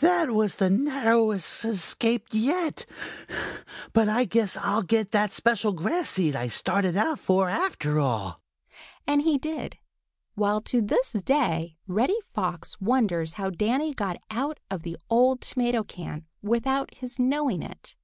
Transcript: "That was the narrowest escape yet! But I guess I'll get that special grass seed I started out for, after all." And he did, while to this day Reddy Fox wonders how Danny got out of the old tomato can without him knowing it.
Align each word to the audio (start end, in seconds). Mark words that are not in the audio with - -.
"That 0.00 0.30
was 0.30 0.56
the 0.56 0.70
narrowest 0.70 1.62
escape 1.66 2.28
yet! 2.32 2.86
But 3.92 4.08
I 4.08 4.24
guess 4.24 4.56
I'll 4.56 4.80
get 4.82 5.10
that 5.10 5.30
special 5.30 5.74
grass 5.74 6.08
seed 6.08 6.34
I 6.34 6.48
started 6.48 6.96
out 6.96 7.18
for, 7.18 7.50
after 7.50 8.00
all." 8.00 8.40
And 9.06 9.20
he 9.20 9.36
did, 9.36 9.76
while 10.34 10.62
to 10.62 10.80
this 10.80 11.12
day 11.12 11.76
Reddy 11.86 12.16
Fox 12.32 12.80
wonders 12.80 13.34
how 13.34 13.50
Danny 13.50 13.92
got 13.92 14.16
out 14.30 14.58
of 14.70 14.84
the 14.84 14.96
old 15.10 15.42
tomato 15.42 15.84
can 15.84 16.24
without 16.40 16.94
him 16.94 17.10
knowing 17.18 17.62
it. 17.62 17.94